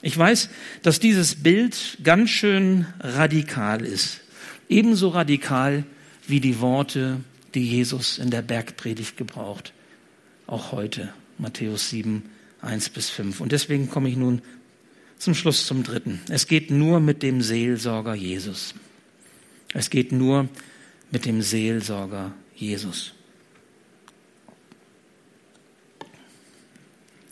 [0.02, 0.50] Ich weiß,
[0.82, 4.22] dass dieses Bild ganz schön radikal ist.
[4.68, 5.84] Ebenso radikal
[6.28, 7.20] wie die Worte,
[7.54, 9.74] die Jesus in der Bergpredigt gebraucht.
[10.48, 12.24] Auch heute, Matthäus 7,
[12.62, 13.42] 1 bis 5.
[13.42, 14.42] Und deswegen komme ich nun
[15.18, 16.22] zum Schluss zum dritten.
[16.30, 18.74] Es geht nur mit dem Seelsorger Jesus.
[19.74, 20.50] Es geht nur
[21.12, 23.14] mit dem Seelsorger Jesus.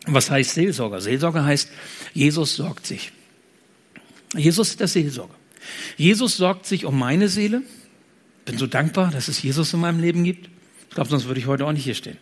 [0.05, 1.01] Was heißt Seelsorger?
[1.01, 1.69] Seelsorger heißt,
[2.13, 3.11] Jesus sorgt sich.
[4.35, 5.35] Jesus ist der Seelsorger.
[5.97, 7.63] Jesus sorgt sich um meine Seele.
[8.49, 10.49] Bin so dankbar, dass es Jesus in meinem Leben gibt.
[10.89, 12.17] Ich glaube, sonst würde ich heute auch nicht hier stehen.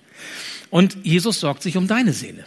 [0.69, 2.43] Und Jesus sorgt sich um deine Seele.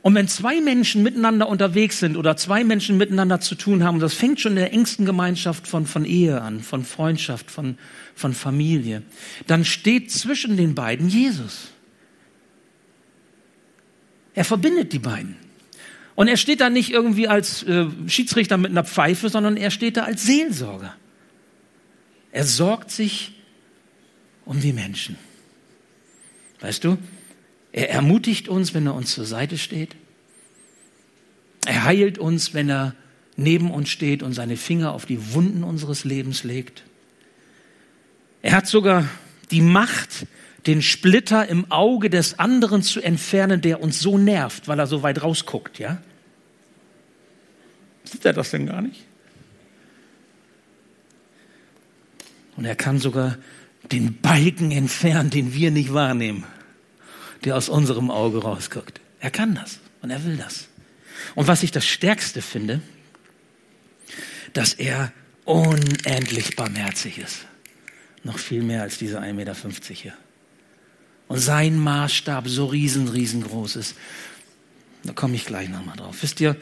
[0.00, 4.14] Und wenn zwei Menschen miteinander unterwegs sind oder zwei Menschen miteinander zu tun haben, das
[4.14, 7.76] fängt schon in der engsten Gemeinschaft von, von Ehe an, von Freundschaft, von,
[8.14, 9.02] von Familie,
[9.46, 11.72] dann steht zwischen den beiden Jesus.
[14.34, 15.36] Er verbindet die beiden.
[16.14, 19.98] Und er steht da nicht irgendwie als äh, Schiedsrichter mit einer Pfeife, sondern er steht
[19.98, 20.94] da als Seelsorger.
[22.34, 23.32] Er sorgt sich
[24.44, 25.16] um die Menschen.
[26.58, 26.98] Weißt du,
[27.70, 29.94] er ermutigt uns, wenn er uns zur Seite steht.
[31.64, 32.96] Er heilt uns, wenn er
[33.36, 36.82] neben uns steht und seine Finger auf die Wunden unseres Lebens legt.
[38.42, 39.08] Er hat sogar
[39.52, 40.26] die Macht,
[40.66, 45.04] den Splitter im Auge des anderen zu entfernen, der uns so nervt, weil er so
[45.04, 46.02] weit rausguckt, ja?
[48.02, 49.04] Sieht er das denn gar nicht?
[52.56, 53.36] Und er kann sogar
[53.92, 56.44] den Balken entfernen, den wir nicht wahrnehmen,
[57.44, 59.00] der aus unserem Auge rausguckt.
[59.20, 60.68] Er kann das und er will das.
[61.34, 62.80] Und was ich das Stärkste finde,
[64.52, 65.12] dass er
[65.44, 67.46] unendlich barmherzig ist.
[68.22, 69.54] Noch viel mehr als diese 1,50 Meter
[69.92, 70.14] hier
[71.28, 73.96] und sein Maßstab so riesen, riesengroß ist.
[75.02, 76.16] Da komme ich gleich nochmal drauf.
[76.22, 76.56] Wisst ihr,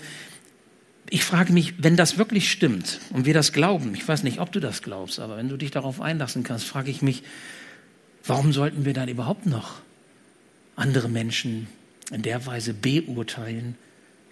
[1.10, 4.52] ich frage mich, wenn das wirklich stimmt und wir das glauben, ich weiß nicht, ob
[4.52, 7.22] du das glaubst, aber wenn du dich darauf einlassen kannst, frage ich mich,
[8.24, 9.80] warum sollten wir dann überhaupt noch
[10.76, 11.66] andere Menschen
[12.10, 13.76] in der Weise beurteilen,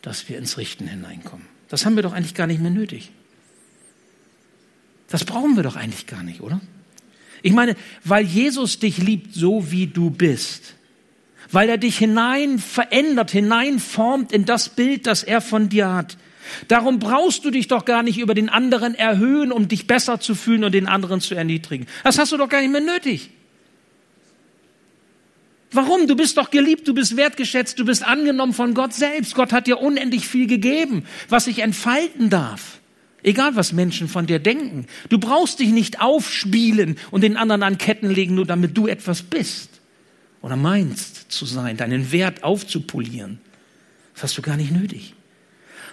[0.02, 1.46] dass wir ins Richten hineinkommen?
[1.68, 3.11] Das haben wir doch eigentlich gar nicht mehr nötig.
[5.09, 6.61] Das brauchen wir doch eigentlich gar nicht, oder?
[7.42, 10.74] Ich meine, weil Jesus dich liebt, so wie du bist.
[11.50, 16.16] Weil er dich hinein verändert, hineinformt in das Bild, das er von dir hat.
[16.68, 20.34] Darum brauchst du dich doch gar nicht über den anderen erhöhen, um dich besser zu
[20.34, 21.86] fühlen und den anderen zu erniedrigen.
[22.04, 23.30] Das hast du doch gar nicht mehr nötig.
[25.72, 26.06] Warum?
[26.06, 29.34] Du bist doch geliebt, du bist wertgeschätzt, du bist angenommen von Gott selbst.
[29.34, 32.80] Gott hat dir unendlich viel gegeben, was sich entfalten darf.
[33.22, 34.86] Egal, was Menschen von dir denken.
[35.10, 39.22] Du brauchst dich nicht aufspielen und den anderen an Ketten legen, nur damit du etwas
[39.22, 39.80] bist
[40.42, 43.38] oder meinst zu sein, deinen Wert aufzupolieren.
[44.14, 45.14] Das hast du gar nicht nötig.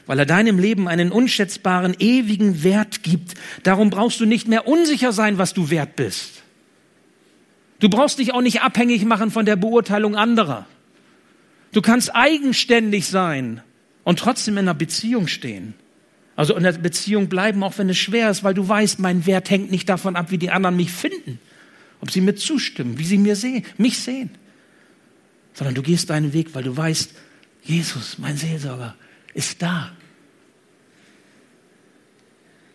[0.05, 3.33] Weil er deinem Leben einen unschätzbaren, ewigen Wert gibt.
[3.63, 6.43] Darum brauchst du nicht mehr unsicher sein, was du wert bist.
[7.79, 10.65] Du brauchst dich auch nicht abhängig machen von der Beurteilung anderer.
[11.73, 13.61] Du kannst eigenständig sein
[14.03, 15.73] und trotzdem in einer Beziehung stehen.
[16.35, 19.49] Also in der Beziehung bleiben, auch wenn es schwer ist, weil du weißt, mein Wert
[19.49, 21.39] hängt nicht davon ab, wie die anderen mich finden,
[21.99, 24.29] ob sie mir zustimmen, wie sie mir sehen, mich sehen,
[25.53, 27.11] sondern du gehst deinen Weg, weil du weißt,
[27.63, 28.95] Jesus, mein Seelsorger,
[29.37, 29.91] ist da.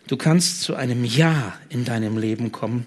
[0.07, 2.87] Du kannst zu einem Ja in deinem Leben kommen,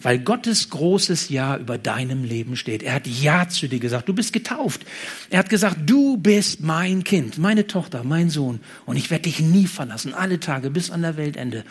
[0.00, 2.82] weil Gottes großes Ja über deinem Leben steht.
[2.82, 4.08] Er hat Ja zu dir gesagt.
[4.08, 4.86] Du bist getauft.
[5.28, 8.60] Er hat gesagt, du bist mein Kind, meine Tochter, mein Sohn.
[8.86, 11.64] Und ich werde dich nie verlassen, alle Tage bis an der Weltende.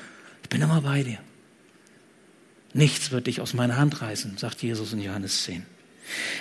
[0.43, 1.17] Ich bin immer bei dir.
[2.73, 5.65] Nichts wird dich aus meiner Hand reißen, sagt Jesus in Johannes 10.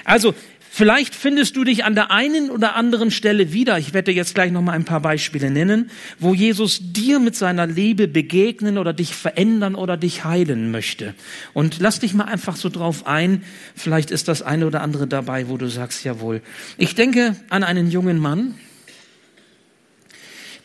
[0.04, 0.34] Also,
[0.76, 3.78] Vielleicht findest du dich an der einen oder anderen Stelle wieder.
[3.78, 7.68] Ich werde jetzt gleich noch mal ein paar Beispiele nennen, wo Jesus dir mit seiner
[7.68, 11.14] Liebe begegnen oder dich verändern oder dich heilen möchte.
[11.52, 13.44] Und lass dich mal einfach so drauf ein.
[13.76, 16.42] Vielleicht ist das eine oder andere dabei, wo du sagst, jawohl.
[16.76, 18.56] Ich denke an einen jungen Mann,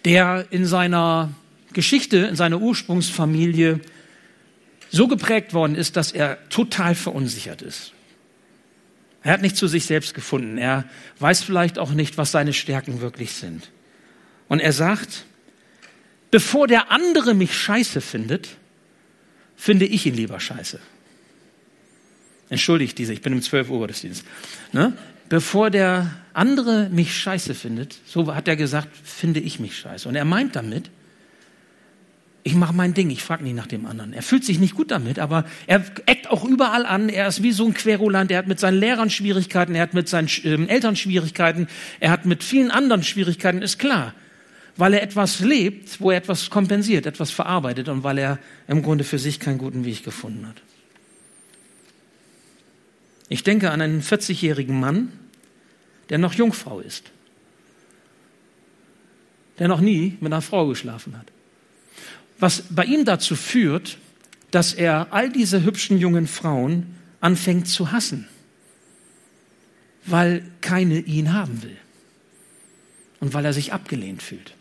[0.05, 1.29] der in seiner
[1.73, 3.79] Geschichte, in seiner Ursprungsfamilie
[4.89, 7.93] so geprägt worden ist, dass er total verunsichert ist.
[9.23, 10.57] Er hat nicht zu sich selbst gefunden.
[10.57, 10.85] Er
[11.19, 13.69] weiß vielleicht auch nicht, was seine Stärken wirklich sind.
[14.47, 15.25] Und er sagt,
[16.31, 18.49] bevor der andere mich scheiße findet,
[19.55, 20.79] finde ich ihn lieber scheiße.
[22.49, 24.25] Entschuldigt diese, ich bin im 12 Uhr Gottesdienst.
[24.71, 24.93] Ne?
[25.27, 30.09] Bevor der andere mich scheiße findet, so hat er gesagt, finde ich mich scheiße.
[30.09, 30.89] Und er meint damit,
[32.43, 34.13] ich mache mein Ding, ich frage nicht nach dem anderen.
[34.13, 37.09] Er fühlt sich nicht gut damit, aber er eckt auch überall an.
[37.09, 38.31] Er ist wie so ein Querulant.
[38.31, 41.67] Er hat mit seinen Lehrern Schwierigkeiten, er hat mit seinen ähm, Eltern Schwierigkeiten,
[41.99, 44.13] er hat mit vielen anderen Schwierigkeiten, ist klar.
[44.79, 49.03] weil er etwas lebt, wo er etwas kompensiert, etwas verarbeitet und weil er im Grunde
[49.03, 50.61] für sich keinen guten Weg gefunden hat.
[53.27, 55.11] Ich denke an einen 40-jährigen Mann,
[56.09, 57.11] der noch Jungfrau ist,
[59.59, 61.27] der noch nie mit einer Frau geschlafen hat.
[62.39, 63.97] Was bei ihm dazu führt,
[64.51, 68.27] dass er all diese hübschen jungen Frauen anfängt zu hassen,
[70.05, 71.77] weil keine ihn haben will
[73.19, 74.55] und weil er sich abgelehnt fühlt.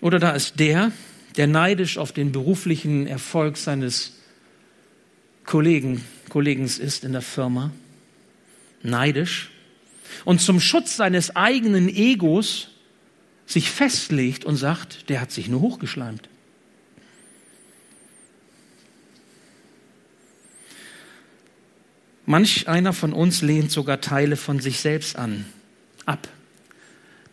[0.00, 0.92] Oder da ist der,
[1.36, 4.12] der neidisch auf den beruflichen Erfolg seines
[5.44, 7.70] Kollegen, Kollegens ist in der Firma,
[8.82, 9.50] neidisch
[10.24, 12.68] und zum Schutz seines eigenen Egos
[13.46, 16.28] sich festlegt und sagt, der hat sich nur hochgeschleimt.
[22.26, 25.44] Manch einer von uns lehnt sogar Teile von sich selbst an,
[26.06, 26.26] ab.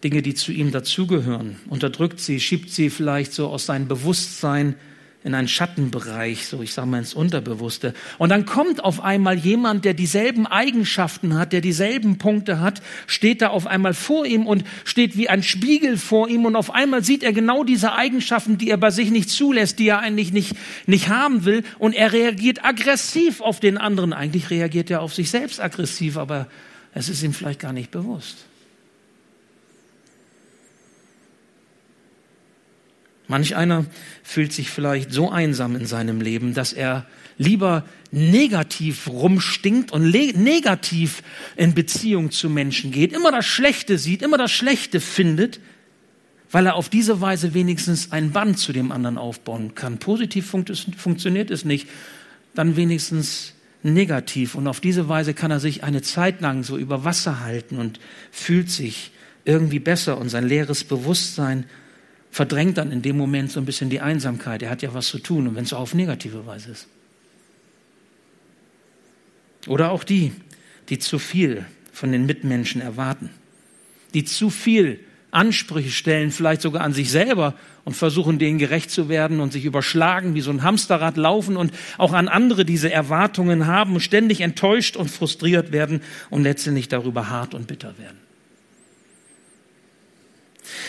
[0.03, 4.75] Dinge, die zu ihm dazugehören, unterdrückt sie, schiebt sie vielleicht so aus seinem Bewusstsein
[5.23, 7.93] in einen Schattenbereich, so ich sage mal ins Unterbewusste.
[8.17, 13.41] Und dann kommt auf einmal jemand, der dieselben Eigenschaften hat, der dieselben Punkte hat, steht
[13.43, 17.03] da auf einmal vor ihm und steht wie ein Spiegel vor ihm und auf einmal
[17.03, 20.55] sieht er genau diese Eigenschaften, die er bei sich nicht zulässt, die er eigentlich nicht,
[20.88, 24.13] nicht haben will und er reagiert aggressiv auf den anderen.
[24.13, 26.47] Eigentlich reagiert er auf sich selbst aggressiv, aber
[26.93, 28.45] es ist ihm vielleicht gar nicht bewusst.
[33.32, 33.86] Manch einer
[34.24, 37.06] fühlt sich vielleicht so einsam in seinem Leben, dass er
[37.38, 41.24] lieber negativ rumstinkt und negativ
[41.56, 45.62] in Beziehung zu Menschen geht, immer das Schlechte sieht, immer das Schlechte findet,
[46.52, 49.98] weil er auf diese Weise wenigstens ein Band zu dem anderen aufbauen kann.
[49.98, 51.88] Positiv es, funktioniert es nicht,
[52.54, 54.56] dann wenigstens negativ.
[54.56, 58.02] Und auf diese Weise kann er sich eine Zeit lang so über Wasser halten und
[58.30, 59.13] fühlt sich
[59.46, 61.63] irgendwie besser und sein leeres Bewusstsein
[62.32, 64.63] verdrängt dann in dem Moment so ein bisschen die Einsamkeit.
[64.63, 66.88] Er hat ja was zu tun und wenn es auf negative Weise ist.
[69.67, 70.32] Oder auch die,
[70.89, 73.30] die zu viel von den Mitmenschen erwarten,
[74.13, 77.54] die zu viel Ansprüche stellen, vielleicht sogar an sich selber
[77.86, 81.72] und versuchen, denen gerecht zu werden und sich überschlagen, wie so ein Hamsterrad laufen und
[81.98, 87.54] auch an andere diese Erwartungen haben, ständig enttäuscht und frustriert werden und letztendlich darüber hart
[87.54, 88.31] und bitter werden.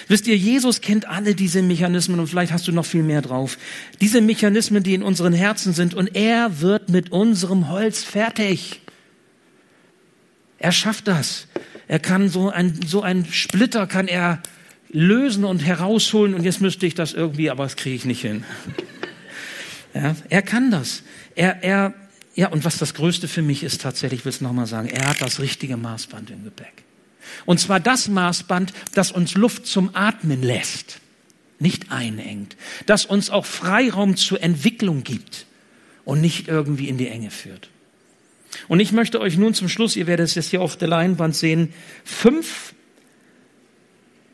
[0.08, 3.58] Wisst ihr, Jesus kennt alle diese Mechanismen und vielleicht hast du noch viel mehr drauf.
[4.00, 8.80] Diese Mechanismen, die in unseren Herzen sind und er wird mit unserem Holz fertig.
[10.58, 11.48] Er schafft das.
[11.88, 14.42] Er kann so ein, so ein Splitter kann er
[14.90, 18.44] lösen und herausholen und jetzt müsste ich das irgendwie, aber das kriege ich nicht hin.
[19.94, 21.02] Ja, er kann das.
[21.34, 21.92] Er, er,
[22.34, 25.06] ja, und was das Größte für mich ist tatsächlich, ich will es nochmal sagen, er
[25.06, 26.82] hat das richtige Maßband im Gepäck.
[27.46, 31.00] Und zwar das Maßband, das uns Luft zum Atmen lässt,
[31.58, 35.46] nicht einengt, das uns auch Freiraum zur Entwicklung gibt
[36.04, 37.68] und nicht irgendwie in die Enge führt.
[38.68, 41.34] Und ich möchte euch nun zum Schluss, ihr werdet es jetzt hier auf der Leinwand
[41.34, 41.72] sehen,
[42.04, 42.74] fünf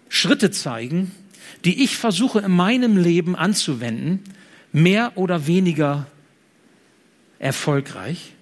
[0.08, 1.12] Schritte zeigen,
[1.64, 4.24] die ich versuche in meinem Leben anzuwenden,
[4.72, 6.06] mehr oder weniger
[7.38, 8.32] erfolgreich,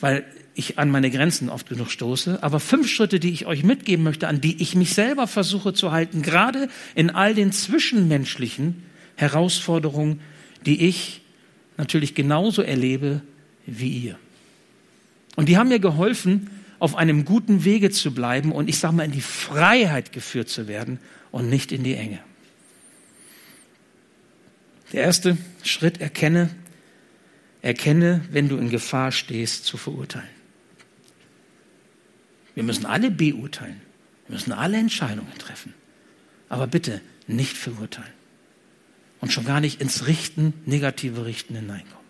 [0.00, 0.24] weil
[0.60, 4.28] ich an meine Grenzen oft genug stoße, aber fünf Schritte, die ich euch mitgeben möchte,
[4.28, 8.84] an die ich mich selber versuche zu halten, gerade in all den zwischenmenschlichen
[9.16, 10.20] Herausforderungen,
[10.66, 11.22] die ich
[11.76, 13.22] natürlich genauso erlebe
[13.66, 14.18] wie ihr.
[15.36, 19.04] Und die haben mir geholfen, auf einem guten Wege zu bleiben und ich sage mal
[19.04, 20.98] in die Freiheit geführt zu werden
[21.30, 22.20] und nicht in die Enge.
[24.92, 26.50] Der erste Schritt erkenne,
[27.62, 30.39] erkenne, wenn du in Gefahr stehst, zu verurteilen.
[32.60, 33.80] Wir müssen alle beurteilen.
[34.26, 35.72] Wir müssen alle Entscheidungen treffen.
[36.50, 38.12] Aber bitte nicht verurteilen.
[39.22, 42.04] Und schon gar nicht ins Richten, negative Richten hineinkommen.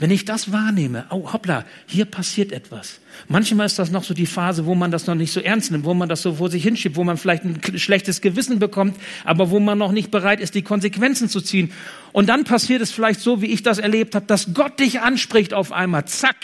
[0.00, 2.98] Wenn ich das wahrnehme, oh hoppla, hier passiert etwas.
[3.28, 5.84] Manchmal ist das noch so die Phase, wo man das noch nicht so ernst nimmt,
[5.84, 9.50] wo man das so vor sich hinschiebt, wo man vielleicht ein schlechtes Gewissen bekommt, aber
[9.50, 11.70] wo man noch nicht bereit ist, die Konsequenzen zu ziehen.
[12.10, 15.54] Und dann passiert es vielleicht so, wie ich das erlebt habe, dass Gott dich anspricht
[15.54, 16.34] auf einmal, zack,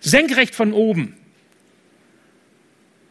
[0.00, 1.14] senkrecht von oben.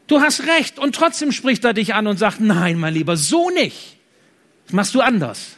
[0.08, 3.50] Du hast recht und trotzdem spricht er dich an und sagt, nein, mein Lieber, so
[3.50, 3.98] nicht.
[4.66, 5.58] Das machst du anders.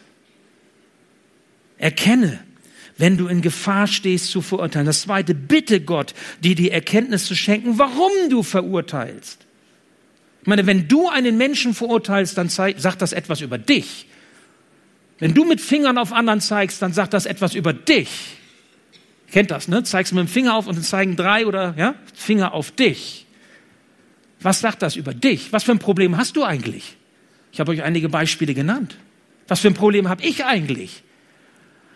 [1.78, 2.40] Erkenne,
[2.98, 4.86] wenn du in Gefahr stehst zu verurteilen.
[4.86, 9.46] Das zweite, bitte Gott, dir die Erkenntnis zu schenken, warum du verurteilst.
[10.42, 14.08] Ich meine, wenn du einen Menschen verurteilst, dann sagt das etwas über dich.
[15.20, 18.10] Wenn du mit Fingern auf anderen zeigst, dann sagt das etwas über dich.
[19.32, 19.84] Kennt das, ne?
[19.84, 23.28] Zeigst mit dem Finger auf und dann zeigen drei oder, ja, Finger auf dich.
[24.42, 25.52] Was sagt das über dich?
[25.52, 26.96] Was für ein Problem hast du eigentlich?
[27.52, 28.96] Ich habe euch einige Beispiele genannt.
[29.48, 31.04] Was für ein Problem habe ich eigentlich?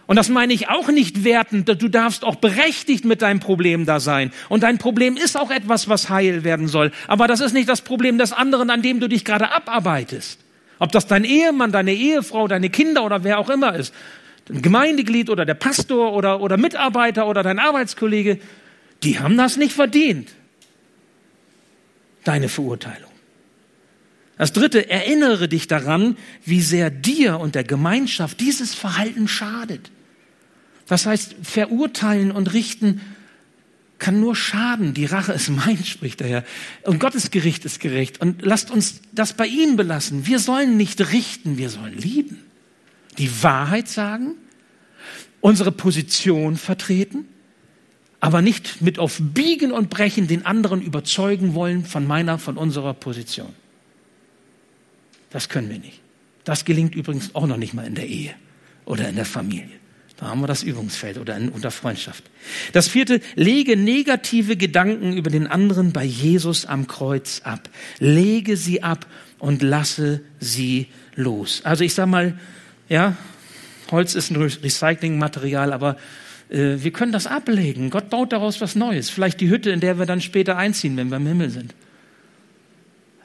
[0.06, 1.70] Und das meine ich auch nicht wertend.
[1.82, 4.34] Du darfst auch berechtigt mit deinem Problem da sein.
[4.50, 6.92] Und dein Problem ist auch etwas, was heil werden soll.
[7.08, 10.40] Aber das ist nicht das Problem des anderen, an dem du dich gerade abarbeitest.
[10.80, 13.94] Ob das dein Ehemann, deine Ehefrau, deine Kinder oder wer auch immer ist.
[14.50, 18.40] Ein Gemeindeglied oder der Pastor oder, oder Mitarbeiter oder dein Arbeitskollege.
[19.04, 20.30] Die haben das nicht verdient.
[22.24, 23.12] Deine Verurteilung.
[24.38, 29.92] Das dritte, erinnere dich daran, wie sehr dir und der Gemeinschaft dieses Verhalten schadet.
[30.88, 33.02] Das heißt, verurteilen und richten
[34.00, 34.94] kann nur schaden.
[34.94, 36.44] Die Rache ist mein, spricht der Herr.
[36.84, 38.22] Und Gottes Gericht ist gerecht.
[38.22, 40.28] Und lasst uns das bei ihm belassen.
[40.28, 42.40] Wir sollen nicht richten, wir sollen lieben.
[43.18, 44.34] Die Wahrheit sagen,
[45.40, 47.26] unsere Position vertreten,
[48.24, 52.94] aber nicht mit auf Biegen und Brechen den anderen überzeugen wollen von meiner, von unserer
[52.94, 53.54] Position.
[55.30, 56.00] Das können wir nicht.
[56.46, 58.34] Das gelingt übrigens auch noch nicht mal in der Ehe
[58.86, 59.76] oder in der Familie.
[60.16, 62.24] Da haben wir das Übungsfeld oder in, unter Freundschaft.
[62.72, 67.68] Das vierte, lege negative Gedanken über den anderen bei Jesus am Kreuz ab.
[68.00, 69.06] Lege sie ab
[69.38, 71.60] und lasse sie los.
[71.66, 72.40] Also ich sage mal,
[72.88, 73.18] ja,
[73.92, 75.98] Holz ist ein Recyclingmaterial, aber
[76.54, 77.90] wir können das ablegen.
[77.90, 79.10] Gott baut daraus was Neues.
[79.10, 81.74] Vielleicht die Hütte, in der wir dann später einziehen, wenn wir im Himmel sind.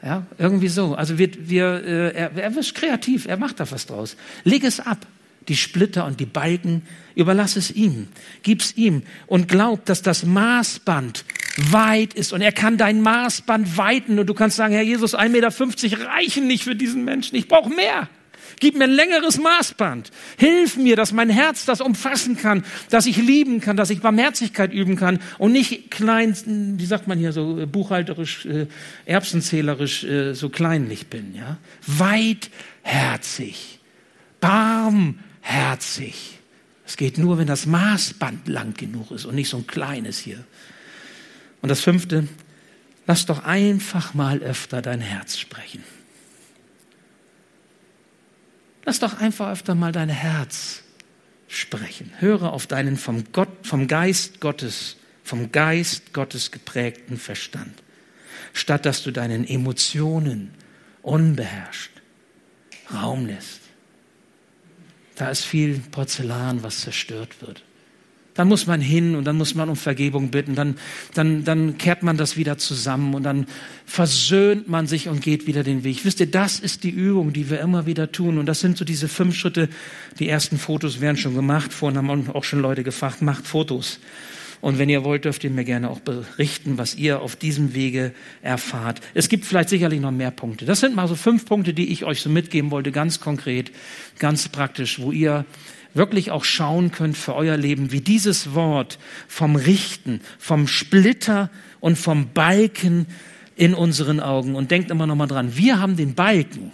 [0.03, 0.95] Ja, irgendwie so.
[0.95, 4.17] Also wir, wir, äh, er, er ist kreativ, er macht da was draus.
[4.45, 5.07] Leg es ab.
[5.49, 6.83] Die Splitter und die Balken,
[7.15, 8.09] überlass es ihm,
[8.43, 11.25] gib's ihm und glaub, dass das Maßband
[11.71, 15.31] weit ist und er kann dein Maßband weiten und du kannst sagen, Herr Jesus, 1,50
[15.31, 18.11] Meter reichen nicht für diesen Menschen, ich brauche mehr.
[18.61, 20.11] Gib mir ein längeres Maßband.
[20.37, 24.73] Hilf mir, dass mein Herz das umfassen kann, dass ich lieben kann, dass ich Barmherzigkeit
[24.73, 26.35] üben kann und nicht klein,
[26.79, 28.67] wie sagt man hier so buchhalterisch, äh,
[29.07, 31.35] erbsenzählerisch äh, so kleinlich bin.
[31.35, 31.59] Ja?
[31.87, 33.81] Weitherzig,
[34.41, 36.39] barmherzig.
[36.87, 40.43] Es geht nur, wenn das Maßband lang genug ist und nicht so ein kleines hier.
[41.61, 42.29] Und das fünfte,
[43.07, 45.85] lass doch einfach mal öfter dein Herz sprechen.
[48.89, 50.83] Lass doch einfach öfter mal dein Herz
[51.47, 52.11] sprechen.
[52.21, 57.83] Höre auf deinen vom, Gott, vom Geist Gottes, vom Geist Gottes geprägten Verstand,
[58.55, 60.55] statt dass du deinen Emotionen
[61.03, 61.91] unbeherrscht
[62.91, 63.61] Raum lässt.
[65.17, 67.65] Da ist viel Porzellan, was zerstört wird.
[68.39, 70.55] Dann muss man hin und dann muss man um Vergebung bitten.
[70.55, 70.77] Dann,
[71.13, 73.49] dann, dann kehrt man das wieder zusammen und dann
[73.85, 76.05] versöhnt man sich und geht wieder den Weg.
[76.05, 78.39] Wisst ihr, das ist die Übung, die wir immer wieder tun.
[78.39, 79.69] Und das sind so diese fünf Schritte.
[80.21, 81.73] Die ersten Fotos werden schon gemacht.
[81.73, 83.99] Vorhin haben auch schon Leute gefragt, macht Fotos.
[84.61, 88.13] Und wenn ihr wollt, dürft ihr mir gerne auch berichten, was ihr auf diesem Wege
[88.43, 89.01] erfahrt.
[89.15, 90.65] Es gibt vielleicht sicherlich noch mehr Punkte.
[90.65, 93.71] Das sind mal so fünf Punkte, die ich euch so mitgeben wollte, ganz konkret,
[94.19, 95.45] ganz praktisch, wo ihr
[95.95, 101.51] wirklich auch schauen könnt für euer Leben, wie dieses Wort vom Richten, vom Splitter
[101.81, 103.07] und vom Balken
[103.57, 104.55] in unseren Augen.
[104.55, 106.73] Und denkt immer noch mal dran, wir haben den Balken,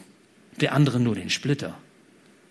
[0.60, 1.76] der andere nur den Splitter.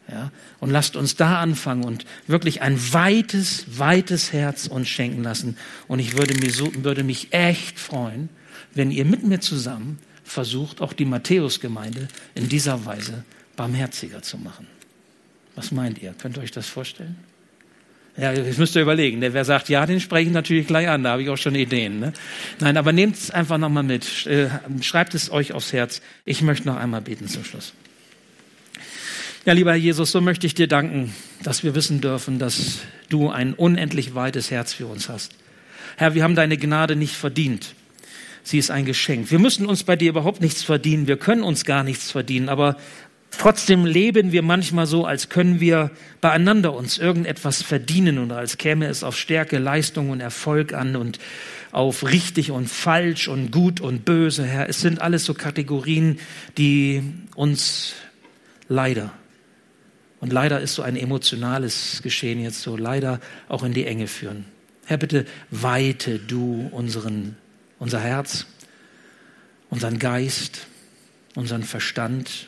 [0.09, 0.31] Ja?
[0.59, 5.57] Und lasst uns da anfangen und wirklich ein weites, weites Herz uns schenken lassen.
[5.87, 8.29] Und ich würde mich, so, würde mich echt freuen,
[8.73, 13.23] wenn ihr mit mir zusammen versucht, auch die Matthäusgemeinde in dieser Weise
[13.55, 14.67] barmherziger zu machen.
[15.55, 16.13] Was meint ihr?
[16.19, 17.17] Könnt ihr euch das vorstellen?
[18.15, 19.19] Ja, jetzt müsst ihr überlegen.
[19.19, 19.33] Ne?
[19.33, 21.03] Wer sagt ja, den spreche ich natürlich gleich an.
[21.03, 21.99] Da habe ich auch schon Ideen.
[21.99, 22.13] Ne?
[22.59, 24.27] Nein, aber nehmt es einfach nochmal mit.
[24.27, 24.49] Äh,
[24.81, 26.01] schreibt es euch aufs Herz.
[26.23, 27.73] Ich möchte noch einmal beten zum Schluss.
[29.45, 31.13] Ja, lieber Jesus, so möchte ich dir danken,
[31.43, 32.79] dass wir wissen dürfen, dass
[33.09, 35.33] du ein unendlich weites Herz für uns hast.
[35.97, 37.75] Herr, wir haben deine Gnade nicht verdient.
[38.43, 39.31] Sie ist ein Geschenk.
[39.31, 41.07] Wir müssen uns bei dir überhaupt nichts verdienen.
[41.07, 42.47] Wir können uns gar nichts verdienen.
[42.47, 42.77] Aber
[43.37, 45.89] Trotzdem leben wir manchmal so, als können wir
[46.21, 51.17] beieinander uns irgendetwas verdienen oder als käme es auf Stärke, Leistung und Erfolg an und
[51.71, 54.69] auf richtig und falsch und gut und böse, Herr.
[54.69, 56.19] Es sind alles so Kategorien,
[56.59, 57.01] die
[57.35, 57.95] uns
[58.69, 59.11] leider,
[60.23, 63.19] und leider ist so ein emotionales Geschehen jetzt so, leider
[63.49, 64.45] auch in die Enge führen.
[64.85, 67.35] Herr, bitte weite du unseren,
[67.77, 68.45] unser Herz,
[69.69, 70.67] unseren Geist,
[71.35, 72.47] unseren Verstand,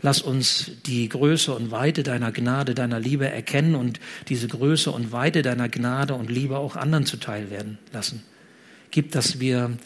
[0.00, 5.10] Lass uns die Größe und Weite deiner Gnade, deiner Liebe erkennen und diese Größe und
[5.10, 8.22] Weite deiner Gnade und Liebe auch anderen zuteil werden lassen.
[8.92, 9.76] Gib, dass wir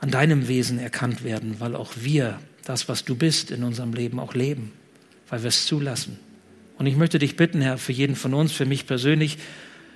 [0.00, 4.18] an deinem Wesen erkannt werden, weil auch wir das, was du bist, in unserem Leben
[4.18, 4.72] auch leben,
[5.28, 6.18] weil wir es zulassen.
[6.78, 9.38] Und ich möchte dich bitten, Herr, für jeden von uns, für mich persönlich,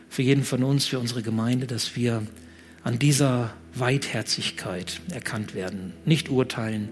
[0.08, 2.26] für jeden von uns, für unsere Gemeinde, dass wir
[2.82, 5.92] an dieser Weitherzigkeit erkannt werden.
[6.04, 6.88] Nicht urteilen,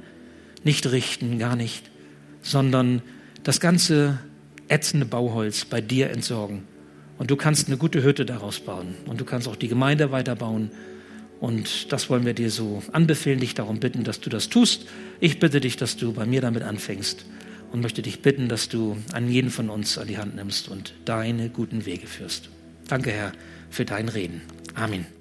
[0.62, 1.90] nicht richten, gar nicht,
[2.42, 3.02] sondern
[3.42, 4.18] das ganze
[4.68, 6.64] ätzende Bauholz bei dir entsorgen.
[7.16, 8.94] Und du kannst eine gute Hütte daraus bauen.
[9.06, 10.70] Und du kannst auch die Gemeinde weiterbauen.
[11.40, 14.86] Und das wollen wir dir so anbefehlen, dich darum bitten, dass du das tust.
[15.18, 17.24] Ich bitte dich, dass du bei mir damit anfängst
[17.72, 20.94] und möchte dich bitten, dass du an jeden von uns an die Hand nimmst und
[21.04, 22.50] deine guten Wege führst.
[22.88, 23.32] Danke, Herr,
[23.70, 24.42] für dein Reden.
[24.74, 25.17] Amen.